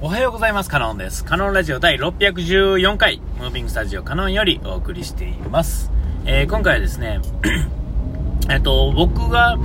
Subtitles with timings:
[0.00, 0.70] おはようございます。
[0.70, 1.24] カノンです。
[1.24, 5.90] カノンラジオ第614回、ムービングスタジオカノンよりお送りしています。
[6.24, 7.20] えー、今回はですね、
[8.48, 9.58] えっと、僕が、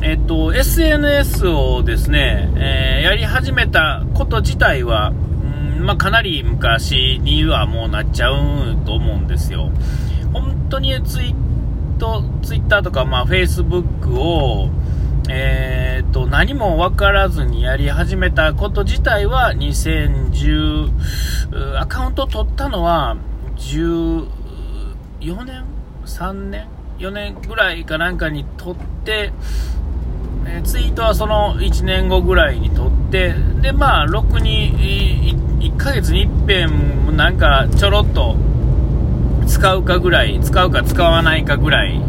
[0.00, 9.72] えっと、SNS をですね、えー、やり始めたこと自体は、んまあ、かなり昔にはもうなっちゃうと思うんですよ。
[10.32, 11.34] 本当にツイッ
[11.98, 14.68] ター、ツイッターとか、まあ、フェイスブックを、
[15.32, 23.16] えー、と、何も分からずにやり始めたこと自体は2010、アカウント取ったのは
[23.56, 24.26] 14
[25.44, 25.64] 年
[26.04, 26.66] ?3 年
[26.98, 29.32] ?4 年ぐらいかなんかに取って、
[30.46, 38.34] えツイートはその1年後ぐらいに取って、で、まあ、ろくに1ヶ月に一遍なんかちょろっと
[39.46, 42.00] 使うかぐらい、使うか使わないかぐらい、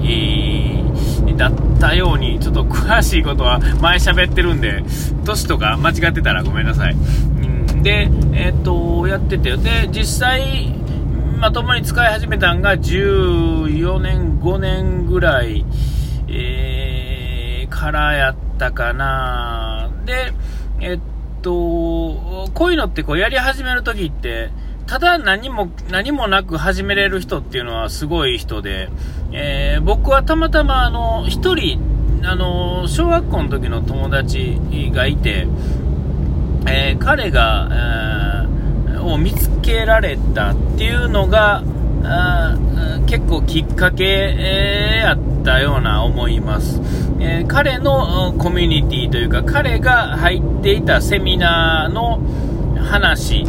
[1.41, 4.83] だったように、ちょっと詳しいことは前喋ってるんで、
[5.25, 6.93] 年とか間違ってたらごめんなさい。
[6.93, 10.75] うん、で、えー、っと、やってて、で、実際、
[11.39, 15.65] まともに使い始めたんが14年、5年ぐらい、
[16.27, 19.89] えー、からやったかな。
[20.05, 20.33] で、
[20.79, 20.99] えっ
[21.41, 24.51] と、こういうのってこうやり始めるときって、
[24.91, 28.89] ただ何も、何もなく始めれる人っていうのはすごい人で、
[29.31, 31.79] えー、僕はたまたまあの、一人、
[32.25, 34.59] あの、小学校の時の友達
[34.93, 35.47] がいて、
[36.67, 37.69] えー、彼が、
[38.91, 41.63] えー、を見つけられたっていうのが、
[42.03, 42.57] あ
[43.07, 46.81] 結構きっかけ、えー、やったような思います、
[47.19, 52.19] えー、彼のコミュニティというか彼が入っていたセミナーの
[52.83, 53.45] 話、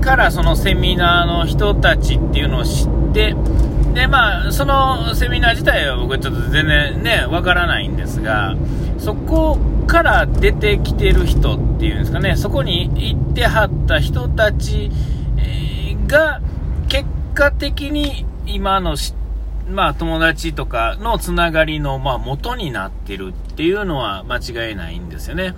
[0.00, 3.34] からそのセミナーの人たちっていうのを知って
[3.94, 8.56] でまあそのセミナー自体は僕はちょっと全然ねわからないんですが
[8.98, 14.90] そこから出てきてる人っていうんですかねそこに行ってはった人たち
[16.06, 16.40] が
[16.88, 18.96] 結果的に今の
[19.70, 25.54] まあ、友達とかのつながりの、まあ、元になってるっていうのは間違いないんですよね。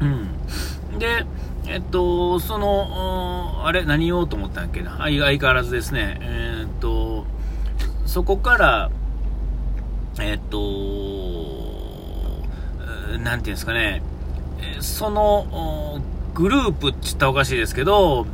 [0.00, 0.98] うん。
[0.98, 1.26] で、
[1.72, 4.96] えっと、その、あれ、何言おうと思ったんっけな？
[4.98, 6.18] 相変わらずですね。
[6.20, 7.26] えー、っと、
[8.06, 8.90] そこから、
[10.20, 10.58] えっと、
[13.22, 14.02] なんていうんですかね、
[14.80, 16.00] その、
[16.34, 18.26] グループって言ったらおかしいですけど、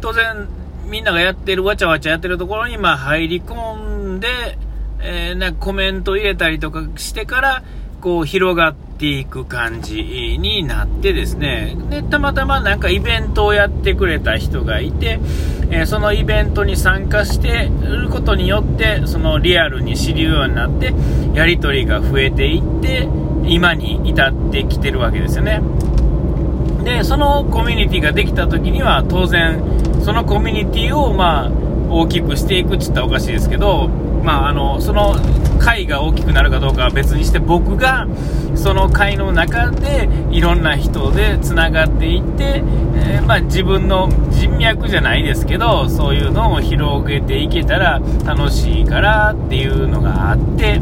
[0.00, 0.48] 当然、
[0.86, 4.58] みんながやってる、わちゃわちゃやってるところに、まあ、入り込んで、
[4.98, 7.62] えー、なんかコメント入れたりとかしてから、
[8.00, 10.02] こう、広がっていく感じ
[10.40, 15.20] になってですね、で、たまたまなんかイベントをやってくれた人がいて、
[15.70, 20.92] えー、そのイベントに参加してることによって、そのリアルに知るようになって、
[21.34, 23.08] やり取りが増えていって、
[23.46, 25.60] 今に至ってきてるわけですよね。
[26.82, 29.62] で、そのコミュニティができた時には、当然、
[30.02, 33.88] そのコミュニティを、まあ、大きくしていくって言ったらおかしいですけど、
[34.22, 35.16] まあ、あの、その
[35.58, 38.06] 会が大きくなるかどうかは別にして、僕が
[38.54, 42.62] その会の中でいろんな人でつながっていって、
[42.94, 50.80] えー、まあ、自分の人脈じゃないですけど、そういうのを広げていけたら楽しいからっていうのがあって、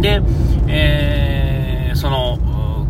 [0.00, 0.22] で、
[0.68, 2.38] えー、その、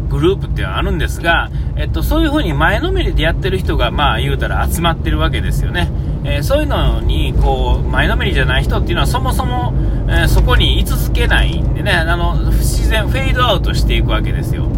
[0.09, 5.89] グループっていうのはあるんですが、えっと、そういう風に前のめりでやってる人が、まあ言うたら集まってるわけですよね。
[6.25, 9.75] えー、そういうのに、こう、前のめりじゃない人っていうのはそもそも、
[10.09, 14.69] えー、そこに居続けないんでね、あの、自然、フェードアウトしていくわけですよ。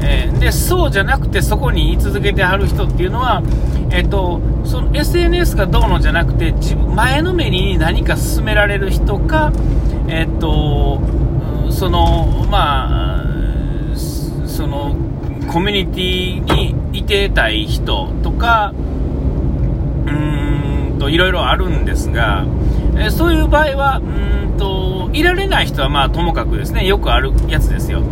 [0.00, 3.42] えー、で、そうじゃなくてそこに居続けてはる人っていうのは、
[3.90, 9.52] えっと、その SNS がどうのじゃなくて、自分、前のめりに何か進められる人か、
[10.08, 11.00] えっと、
[11.70, 13.24] その、まあ、
[14.46, 14.96] その、
[15.52, 18.72] コミュニティにいてたい人とか、
[20.98, 22.44] と、いろいろあるんですが、
[22.98, 28.02] えそういう場合は、うんと、いられない人はまあともかくですね、よくあるやつですよ。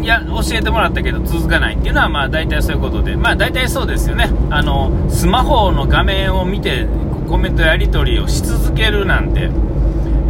[0.00, 4.30] いや、教えてもらったけど続かないっていうのはまあ大体そういうことで、まあ大体そうですよね。
[4.50, 6.86] あの、スマホの画面を見て
[7.28, 9.50] コメントやり取りをし続けるなんて、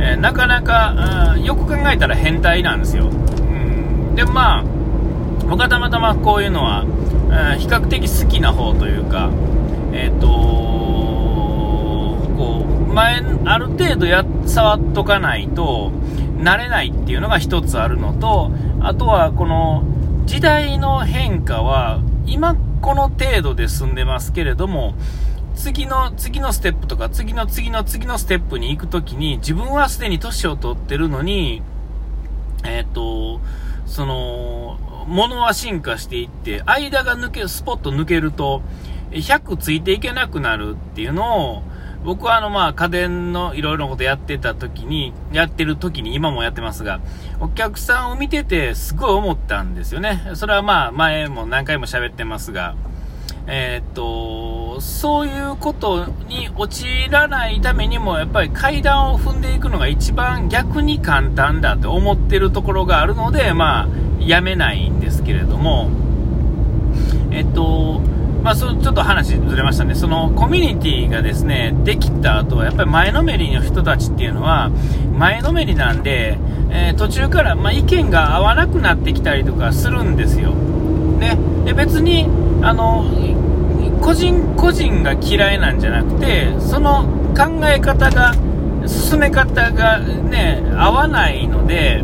[0.00, 3.08] えー、なかなか、よく考えたら変態なんですよ。
[3.08, 4.64] うん、で、まあ、
[5.49, 6.84] 僕はたまたまこういうのは、
[7.58, 9.31] 比較的好きな方というか、
[9.93, 10.28] えっ、ー、と、
[12.94, 15.93] 前、ある程度や、触っとかないと、
[16.38, 18.50] 慣れないっていうのが一つあるのと、
[18.81, 19.85] あとはこの、
[20.26, 24.94] 時代の変化は、今この程度で進んでますけれども、
[25.55, 31.62] 次の、次のステップとか、次の次の次のステップに行くときに、自分はすでに年を取ってるのに、
[32.64, 33.41] えっ、ー、と、
[33.87, 38.62] その、ものは進化していって、間が抜け、スポット抜けると、
[39.11, 41.62] 100ついていけなくなるっていうのを、
[42.04, 47.00] 僕はあのまあ家電のいろいろなことやってた時に、やってる時に今もやってますが、
[47.40, 50.30] お客さんを見ててすごい思ったんですよね。
[50.34, 52.76] それはまあ前も何回も喋ってますが、
[53.50, 63.88] えー、っと、そういうことに陥らないためにも、やっぱり階段を踏んでいくのが一番逆に簡単だと思ってるところがあるので、まあ、
[64.20, 65.90] やめないんですけれども、
[67.30, 68.02] えっと、
[68.48, 74.70] まあ、そちょっと話ずれましたね、そのコミュニティがですねできた後は、やっぱり前のめりの人たちっていうのは、
[75.12, 76.38] 前のめりなんで、
[76.70, 80.54] えー、途中から、まあ、意見が合わなくなってきたりとかするんですよ。
[80.54, 81.36] ね、
[81.66, 82.26] で別に
[82.62, 83.04] あの
[84.00, 87.04] 個人個人が嫌いなんじゃなくて、その
[87.36, 88.34] 考え方が、
[88.86, 92.02] 進め方がね、合わないので、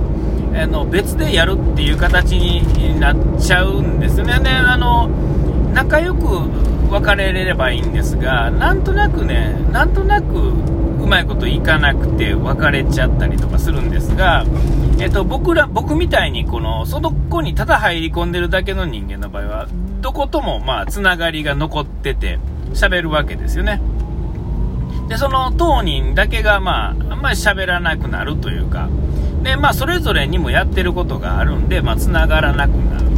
[0.54, 4.38] あの別でやるっていう形になっちゃうんですね。
[4.40, 5.23] ねあの
[5.74, 6.24] 仲良く
[6.90, 10.34] 別れれればいいんですが、なんとなくね、なんとなく
[11.04, 14.46] うまいこといかなくて別れちゃったりとかするんですが、
[15.00, 19.66] えっと、僕ら、僕みたいにこの、その子にただ入り込んでるだけの人間の場合は、
[20.00, 22.38] どこともまあ、つながりが残ってて、
[22.72, 23.82] 喋るわけですよね。
[25.08, 28.88] で、その当人だけがまあ、あんまり喋らなくなるというか、
[29.42, 33.13] で、まあ、それぞれにもやってることがあるんで、まあ、つながらなくなる。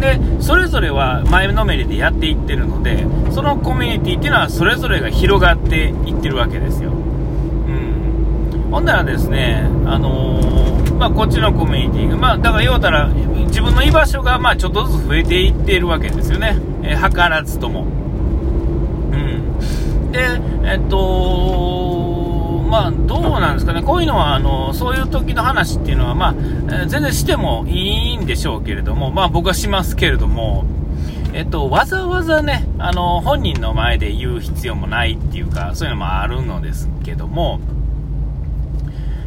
[0.00, 6.90] で、それぞれは前のめりでやっていってるので、そのコミュニティっていうのはそれぞれが広がっていってるわけですよ。
[6.90, 8.68] うん。
[8.70, 16.56] ほんならですね、あのー、まあ、こっちのコミュニティが、まあ、だから言うたら、自分の居場所が、まあ、ちょっとずつ増えていっているわけですよね。
[16.82, 17.86] えー、図らずとも。
[19.12, 20.12] うん。
[20.12, 20.20] で、
[20.64, 21.77] えっと
[22.68, 26.34] まあ、どうなんですかね、こういうのは、あの、そういう時の話っていうのは、まあ、
[26.86, 30.64] 全然してもいいんでしょうけれども、まあ僕はしますけれども、
[31.32, 37.60] えっと、わざわざね、あの、本人の前で言う必要もないっていうか、そういうのもあるのですけども、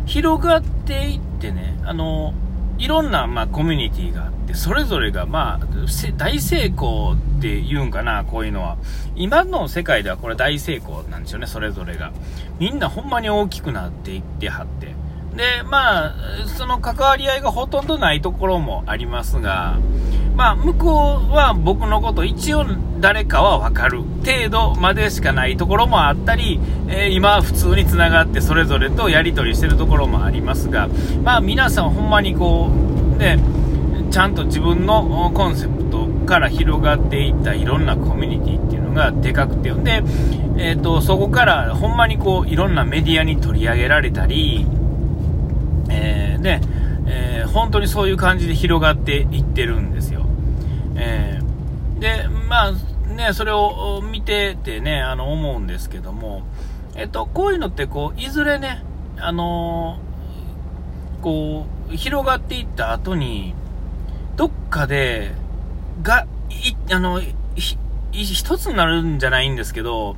[0.05, 2.33] 広がっていってね、あの、
[2.81, 5.67] いろんな、まあ、コミュニティがあって、それぞれが、まあ、
[6.17, 8.77] 大成功って言うんかな、こういうのは。
[9.15, 12.11] 今の世界ではこれ大成功なんですよね、それぞれが。
[12.57, 14.95] みんなほんまに大きくなっていってはって。
[15.35, 16.15] で、まあ、
[16.57, 19.77] その関わり合いがほとんどないところもありますが、
[20.35, 22.65] まあ、向こうは僕のこと一応
[23.01, 30.87] 誰かはわかる程度までしかないところもあったり、えー、今は普通につながってそれぞれとやり取りしてるところもありますが、
[31.23, 33.39] まあ皆さんほんまにこう、ね、
[34.11, 40.03] ちゃんと自分のコンセプトから広がっていったいろんなコミュニティっていうのがでかくて、で、
[40.57, 44.67] えっ、ー、と、そこからほんまにこういろんなメディアに取り上げられたり、
[45.89, 46.61] えー、ね、
[47.07, 50.25] えー、本当にそういう感じで広がっていってるんですよ。
[50.95, 52.73] えー、で、まあ
[53.15, 56.43] ね、それを見ててね、あの、思うんですけども、
[56.95, 58.83] えっと、こういうのってこう、いずれね、
[59.17, 63.53] あのー、こう、広がっていった後に、
[64.35, 65.31] どっかで、
[66.01, 67.21] が、い、あの、
[67.55, 67.77] ひ、
[68.11, 70.15] 一つになるんじゃないんですけど、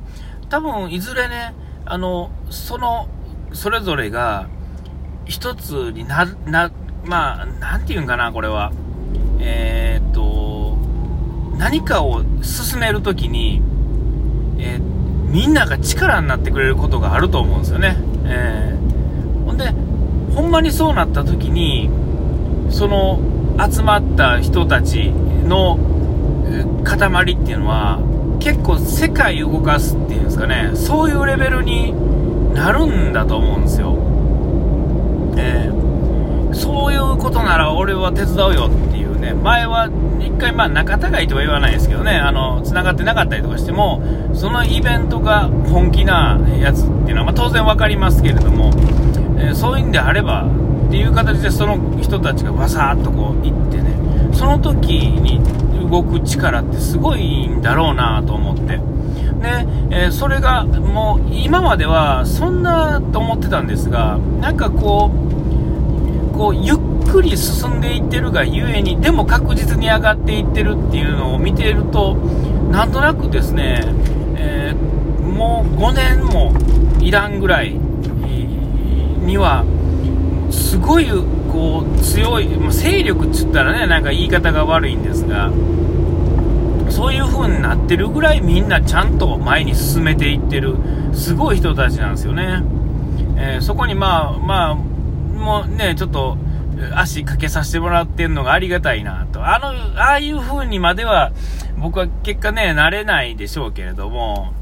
[0.48, 1.54] 多分、いずれね、
[1.84, 3.08] あの、その、
[3.52, 4.48] それぞれが、
[5.26, 6.70] 一つにな、な、
[7.04, 8.72] まあ、なんて言うんかな、これは。
[9.38, 10.43] えー、っと、
[11.58, 13.62] 何かを進めるときに、
[14.58, 14.80] えー、
[15.30, 17.96] みんなが力になってくれることがあると思うんですよね。
[18.24, 19.72] えー、ほんで、
[20.34, 21.90] ほんまにそうなったときに、
[22.70, 23.20] その
[23.70, 25.10] 集まった人たち
[25.46, 25.78] の
[26.84, 28.00] 塊っていうのは、
[28.40, 31.94] 結構世界動かすっていうんですかね、そういうレベルに
[32.54, 33.96] なるんだと思うんですよ。
[35.36, 38.83] えー、そういうことなら俺は手伝うよって
[39.24, 39.88] ね、前は
[40.20, 44.02] 一回まあ仲違いとは言わないですけどね、あの、繋がってなかったりとかしても、
[44.34, 48.70] そのイベントが本気なやつっていうのは、まあ、当然わかりますけれども、
[49.38, 50.46] えー、そういうんであれば、
[50.86, 53.96] っていう形でその人たちがわさーっとこう行ってね、
[54.34, 55.40] その時に
[55.90, 58.62] 動く力ってすごいんだろうなと思って。
[59.40, 65.23] で、えー、それがもう今まではそんなと思ってたんですが、なんかこう、
[66.36, 66.76] こうゆっ
[67.10, 72.16] くり進んでいってるがゆえに、でも確実に上がっていってるっていうのを見ていると、
[72.70, 73.82] なんとなくですね、
[74.36, 76.52] えー、もう5年も
[77.00, 79.64] いらんぐらいには、
[80.50, 81.06] すごい
[81.52, 85.52] こう強い、ま勢力っつったらね、なんか言い方が悪いんですが、
[86.90, 90.76] そういう風になってるぐらいみんなちゃんと前に進めていってる、
[91.12, 92.62] すごい人たちなんですよね。
[93.36, 94.93] えー、そこにまあ、まあ、
[95.44, 96.36] もね、ちょっと、
[96.94, 99.46] 足かけさせてもらってんのがありがたいなと。
[99.46, 99.68] あの、
[100.00, 101.32] ああいう風にまでは、
[101.78, 104.52] 僕は結果ね、なれないでしょうけれども、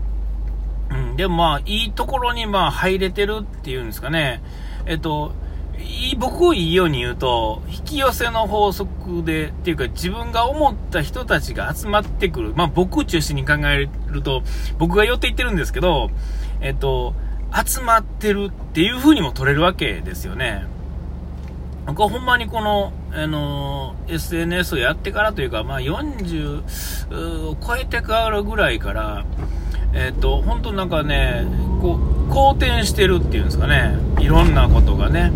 [0.91, 4.43] うん、でもまあ、いいところにまあ入れてるっていうんですかね。
[4.85, 5.33] えっと、
[6.19, 12.53] 僕をいいように言うと、引き寄せの法則で、っていうか自分が思った人たちが集まってくる。
[12.55, 14.43] まあ僕中心に考えると、
[14.79, 16.11] 僕が寄っていってるんですけど、
[16.61, 17.15] えっと、
[17.67, 20.67] 集まってるっていう風にも取れるわけですよね。
[21.87, 29.25] 僕はほんまにこの、あのー、SNS をやってからというか、まあ40を超えてからぐらいから、
[29.95, 31.45] えっ、と、本当なんかね、
[31.81, 31.99] こ
[32.29, 33.97] う、好転してるっていうんですかね。
[34.21, 35.33] いろんなことがね。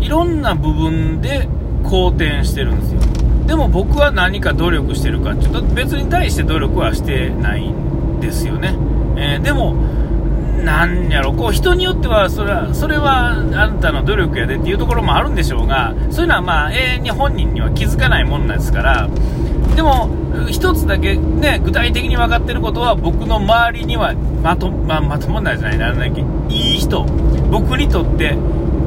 [0.00, 1.48] いろんな部分で
[1.82, 3.00] 好転してるんですよ。
[3.46, 8.76] でも僕は何か努力してるかちょっと別に対して努力はしてないんですよね。
[9.16, 9.76] えー、でも、
[10.64, 19.08] なんやろ、こう人によってはそれは、それはあんたの努力やでっていうところもあるんでしょうが、そういうのはまあ永遠に本人には気づかないもんなんですから、
[19.76, 20.08] でも、
[20.50, 27.04] 一つだけね、具体的に分かってることは、僕の周りにはまと、まあ、まともないじゃない、なんだっけ、いい人、
[27.50, 28.36] 僕にとって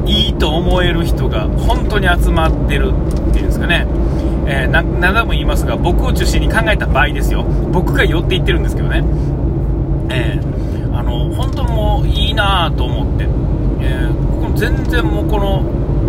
[0.06, 3.86] いいと思える人が本当に集まってるっていうんですかね。
[4.46, 7.44] えー、何度も言いますが、僕を中心に考えた場合ですよ。
[7.70, 9.04] 僕が寄っていってるんですけどね。
[10.08, 10.58] えー、
[11.08, 13.26] の、本当もういいなと思って。
[13.80, 15.62] えー、全然もうこの、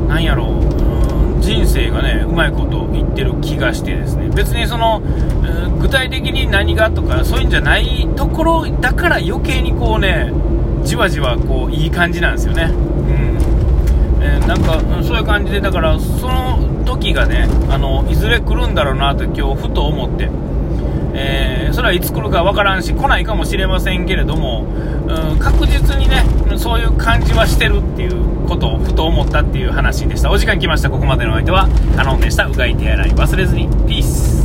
[0.08, 4.30] なんやろう、人生がね、うまいこと言ってる気がしてですね。
[4.36, 5.02] 別にその、
[5.80, 10.32] 具体的に何がとか、そういうんじゃないところだから余計にこうね、
[10.84, 12.72] じわじわこう、いい感じなんですよね。
[12.74, 13.40] うん
[14.22, 20.30] えー、なんかそういう感じでだからその時がねあのいずれ来るんだろうなと今日ふと思って、
[21.20, 24.66] えー、それはいつ来るかわからんし来ないかもしれませんけれども、
[25.08, 26.24] うん、確実にね
[26.58, 30.32] そういう感じはしてるっていうことをふと思ったっていう話でした。
[30.32, 30.90] お時間来ました。
[30.90, 32.46] ここまでのお相手は頼んでした。
[32.46, 33.68] うがい手洗い忘れずに。
[33.88, 34.39] ピース